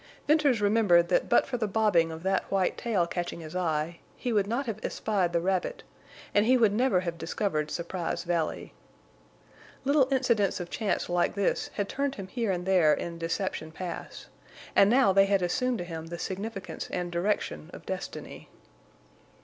Venters 0.25 0.61
remembered 0.61 1.09
that 1.09 1.29
but 1.29 1.45
for 1.45 1.57
the 1.57 1.67
bobbing 1.67 2.11
of 2.11 2.23
that 2.23 2.45
white 2.49 2.75
tail 2.75 3.05
catching 3.05 3.41
his 3.41 3.55
eye 3.55 3.99
he 4.17 4.33
would 4.33 4.47
not 4.47 4.65
have 4.65 4.83
espied 4.83 5.31
the 5.31 5.39
rabbit, 5.39 5.83
and 6.33 6.47
he 6.47 6.57
would 6.57 6.73
never 6.73 7.01
have 7.01 7.19
discovered 7.19 7.69
Surprise 7.69 8.23
Valley. 8.23 8.73
Little 9.85 10.07
incidents 10.11 10.59
of 10.59 10.71
chance 10.71 11.07
like 11.07 11.35
this 11.35 11.69
had 11.75 11.87
turned 11.87 12.15
him 12.15 12.29
here 12.29 12.49
and 12.49 12.65
there 12.65 12.95
in 12.95 13.19
Deception 13.19 13.71
Pass; 13.71 14.25
and 14.75 14.89
now 14.89 15.13
they 15.13 15.25
had 15.27 15.43
assumed 15.43 15.77
to 15.77 15.83
him 15.83 16.07
the 16.07 16.17
significance 16.17 16.89
and 16.89 17.11
direction 17.11 17.69
of 17.71 17.85
destiny. 17.85 18.49